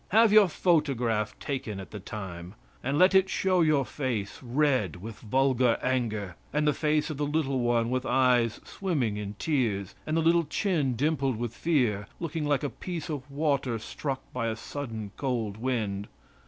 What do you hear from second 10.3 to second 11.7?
chin dimpled with